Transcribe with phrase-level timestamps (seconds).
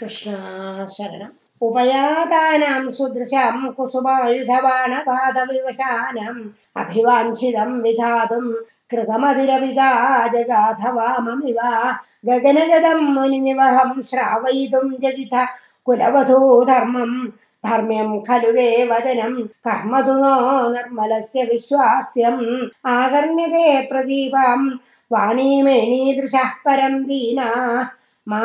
[0.00, 1.28] कृष्णाशरणम्।
[1.60, 8.54] उपयातानां सुदृशां कुसुमायुधबाणपादविवशानाम् अभिवाञ्छितं विधातुं
[8.90, 11.90] कृतमधिरविदा जगाधवाममिव।
[12.26, 15.46] गगनगदं मुनिनिवहं श्रावयितुं जगिथ
[15.84, 17.28] कुलवधू धर्मं।
[17.66, 24.70] धर्म्यं खलु ते वचनं कर्म तु नो निर्मलस्य विश्वास्यम्। आकर्ण्यते प्रदीपां
[25.12, 27.90] वाणीमेणीदृशः परं दीना।
[28.26, 28.42] മാ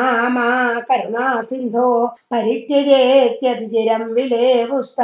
[0.88, 1.88] കരുണാസിന്ധോ
[2.32, 5.00] പരിത്യജേത്യതിചിരം വിലേപുസ്ത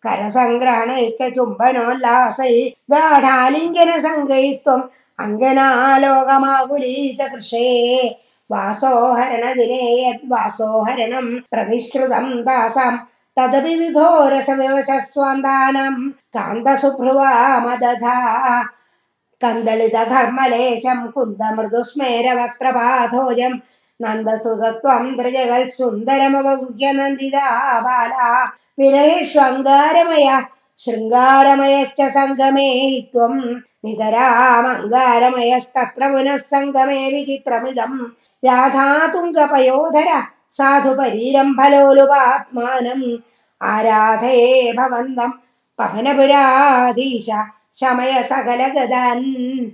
[0.04, 2.54] കരസംഗ്രഹണൈശ്ച ചുംബനോല്ലാസൈ
[2.92, 4.80] ഗാഠാലിംഗന സംഗൈസ്ത്വം
[5.18, 7.66] അങ്കനാലോകമാകുലീച കൃഷേ
[8.50, 12.94] വാസോഹരണദിനേ യദ്വാസോഹരണം പ്രതിശ്രുതം ദാസാം
[13.36, 15.96] തദപി വിഘോരസവിവശസ്വാന്താനം
[16.34, 18.14] കാന്തസുഭ്രുവാമദധാ
[19.40, 23.54] കന്ദളിതഘർമ്മലേശം കുന്ദമൃദുസ്മേരവക്രപാധോജം
[24.00, 28.14] നന്ദസുതത്വം ദ്രജകൽ സുന്ദരമവഗുഹ്യ നന്ദിതാ ബാല.
[28.78, 30.40] വിരഹേഷ്വങ്കാരമയ
[30.78, 38.16] ശൃംഗാരമയശ്ച സംഗമേ ത്വം നിതരാമങ്കാരമയസ്തത്ര പുനഃസംഗമേ വിചിത്രമിതം.
[38.46, 40.96] രാധാതുംഗപയോധര സാധു
[41.58, 43.18] ഫലോലുപാത്മാനം.
[43.62, 45.40] ആരാധേ ഭവന്തം
[45.78, 47.30] പവനപുരാധീശ
[47.74, 49.72] ശമയ സകലഗതാൻ